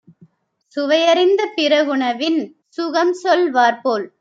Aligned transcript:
சுவையறிந்த 0.77 1.41
பிறகுணவின் 1.57 2.39
சுகம்சொல் 2.77 3.47
வார்போல் 3.51 4.07